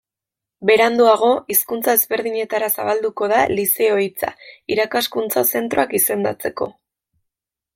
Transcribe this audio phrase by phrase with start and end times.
[0.67, 4.33] Beranduago hizkuntza ezberdinetara zabalduko da Lizeo hitza,
[4.77, 6.71] irakaskuntza zentroak izendatzeko.